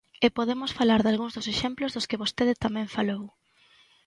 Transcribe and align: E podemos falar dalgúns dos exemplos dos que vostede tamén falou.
E 0.25 0.27
podemos 0.37 0.71
falar 0.79 0.99
dalgúns 1.01 1.35
dos 1.35 1.49
exemplos 1.53 1.91
dos 1.91 2.07
que 2.09 2.21
vostede 2.23 2.59
tamén 2.65 2.93
falou. 2.95 3.23